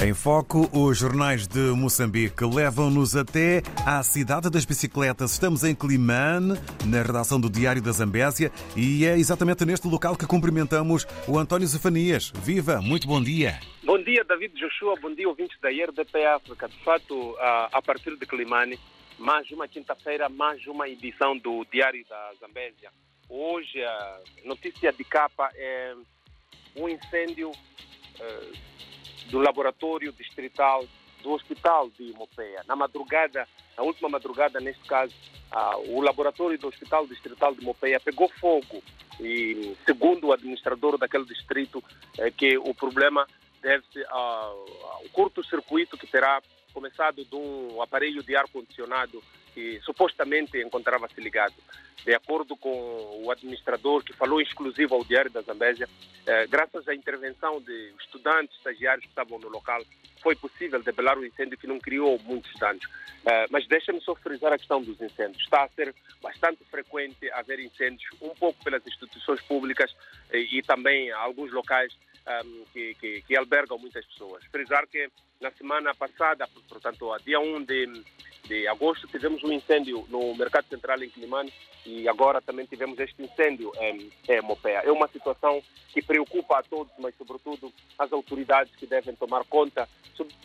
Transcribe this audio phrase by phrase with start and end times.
[0.00, 5.32] Em foco, os jornais de Moçambique levam-nos até à cidade das bicicletas.
[5.32, 6.54] Estamos em Climane,
[6.86, 11.66] na redação do Diário da Zambésia, e é exatamente neste local que cumprimentamos o António
[11.66, 12.30] Zefanias.
[12.44, 13.58] Viva, muito bom dia.
[13.82, 16.68] Bom dia, David Joshua, bom dia, ouvintes da RDP África.
[16.68, 18.78] De fato, a partir de Climane,
[19.18, 22.92] mais uma quinta-feira, mais uma edição do Diário da Zambésia.
[23.28, 25.92] Hoje, a notícia de capa é
[26.76, 27.50] um incêndio
[28.20, 28.52] eh,
[29.26, 30.84] do laboratório distrital
[31.22, 32.62] do hospital de Mopeia.
[32.66, 35.14] Na madrugada, na última madrugada, neste caso,
[35.88, 38.82] o laboratório do hospital distrital de Mopeia pegou fogo
[39.20, 41.82] e, segundo o administrador daquele distrito,
[42.18, 43.26] é que o problema
[43.60, 44.66] deve-se ao
[45.12, 46.40] curto-circuito que terá
[46.72, 49.22] começado de um aparelho de ar-condicionado
[49.58, 51.54] que supostamente encontrava-se ligado.
[52.04, 55.88] De acordo com o administrador, que falou exclusivo ao Diário da Zambésia,
[56.24, 59.82] eh, graças à intervenção de estudantes, estagiários que estavam no local,
[60.22, 62.84] foi possível debelar o incêndio que não criou muitos danos.
[63.26, 65.42] Eh, mas deixa-me só frisar a questão dos incêndios.
[65.42, 65.92] Está a ser
[66.22, 69.92] bastante frequente haver incêndios, um pouco pelas instituições públicas
[70.30, 71.92] eh, e também alguns locais
[72.44, 74.44] um, que, que, que, albergam muitas pessoas.
[74.46, 75.10] Frisar que
[75.40, 78.04] na semana passada, portanto, a dia 1 de
[78.48, 81.52] de agosto tivemos um incêndio no Mercado Central em Climane
[81.84, 84.80] e agora também tivemos este incêndio em, em Mopea.
[84.84, 85.62] É uma situação
[85.92, 89.88] que preocupa a todos, mas sobretudo as autoridades que devem tomar conta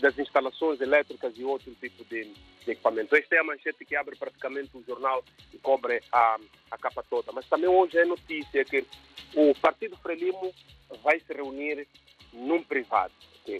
[0.00, 2.32] das instalações elétricas e outro tipo de,
[2.64, 3.14] de equipamento.
[3.16, 6.38] Esta é a manchete que abre praticamente o jornal e cobre a,
[6.70, 7.32] a capa toda.
[7.32, 8.84] Mas também hoje é notícia que
[9.34, 10.52] o Partido Frelimo
[11.02, 11.86] vai se reunir
[12.32, 13.12] num privado.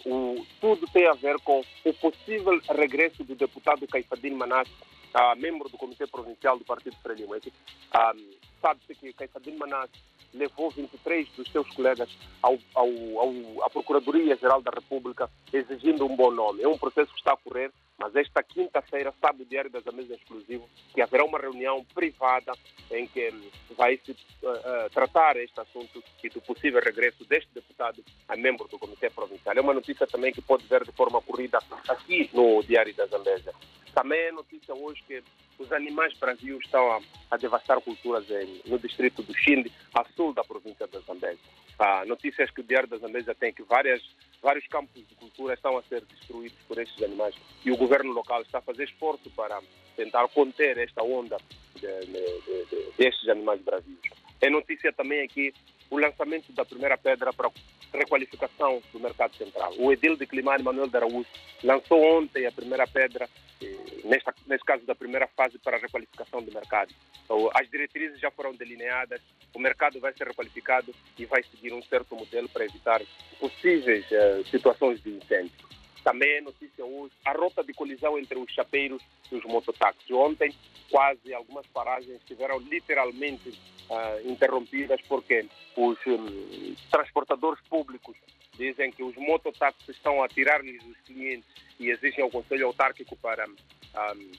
[0.07, 4.71] O, tudo tem a ver com o possível regresso do deputado Caifadine Manasse,
[5.15, 7.35] uh, membro do Comitê Provincial do Partido Frelimo.
[7.35, 9.93] Um, Sabe-se que Caifadine Manasse
[10.33, 12.09] levou 23 dos seus colegas
[12.41, 16.63] ao, ao, ao, à Procuradoria-Geral da República exigindo um bom nome.
[16.63, 20.11] É um processo que está a correr, mas esta quinta-feira, sabe o Diário das Amês
[20.11, 22.53] exclusivo, que haverá uma reunião privada
[22.91, 28.05] em que hum, vai se uh, tratar este assunto e do possível regresso deste deputado
[28.29, 29.57] a membro do Comitê Provincial.
[29.57, 33.55] É uma notícia também que pode ver de forma corrida aqui no Diário da Zambésia.
[33.95, 35.23] Também é notícia hoje que
[35.59, 40.33] os animais Brasil estão a, a devastar culturas em, no distrito do Xinde, a sul
[40.33, 41.39] da província da Zambésia.
[41.79, 44.03] Ah, notícias que o Diário da Zambésia tem que várias,
[44.43, 48.43] vários campos de cultura estão a ser destruídos por estes animais e o governo local
[48.43, 49.61] está a fazer esforço para
[49.97, 51.37] tentar conter esta onda
[51.77, 54.11] de, de, de, destes animais brasileiros.
[54.41, 55.53] É notícia também aqui
[55.91, 57.51] o lançamento da primeira pedra para
[57.93, 59.75] requalificação do mercado central.
[59.79, 61.29] O edil de Climane, Manuel de Araújo,
[61.63, 63.29] lançou ontem a primeira pedra,
[63.63, 63.72] eh,
[64.05, 66.95] nesta, neste caso da primeira fase para a requalificação do mercado.
[67.25, 69.21] Então, as diretrizes já foram delineadas,
[69.55, 73.01] o mercado vai ser requalificado e vai seguir um certo modelo para evitar
[73.39, 75.82] possíveis uh, situações de incêndio.
[76.03, 80.11] Também é notícia hoje a rota de colisão entre os chapeiros e os mototáxis.
[80.11, 80.53] Ontem,
[80.91, 85.47] quase algumas paragens estiveram literalmente uh, interrompidas porque
[85.77, 88.17] os um, transportadores públicos
[88.57, 91.49] dizem que os mototáxis estão a tirar-lhes os clientes
[91.79, 94.33] e exigem ao Conselho Autárquico para, um,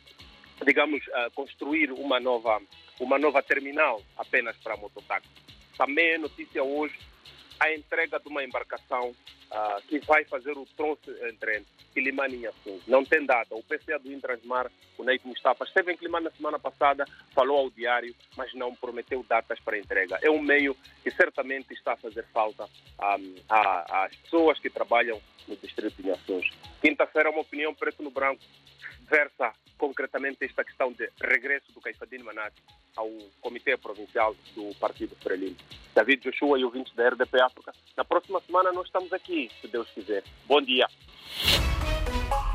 [0.66, 2.62] digamos, uh, construir uma nova,
[3.00, 5.32] uma nova terminal apenas para mototáxis.
[5.78, 6.98] Também é notícia hoje
[7.60, 9.16] a entrega de uma embarcação
[9.54, 12.80] uh, que vai fazer o troço entre Quilimane e Assunção.
[12.88, 13.56] Não tem data.
[13.56, 17.70] O PCA do Intransmar, o Neito Mustafa, esteve em Quilimane na semana passada, falou ao
[17.70, 20.20] diário, mas não prometeu datas para entrega.
[20.22, 22.68] É um meio que certamente está a fazer falta
[23.50, 26.50] às pessoas que trabalham no distrito de Ações.
[26.82, 28.42] Quinta-feira, uma opinião preto no branco
[29.10, 32.54] versa concretamente esta questão de regresso do Caifadine Manat
[32.96, 33.10] ao
[33.42, 35.58] Comitê Provincial do Partido Frelimo.
[35.94, 39.90] David Joshua e ouvintes da RDP África, na próxima semana nós estamos aqui, se Deus
[39.90, 40.24] quiser.
[40.46, 40.88] Bom dia.
[42.06, 42.50] Bye.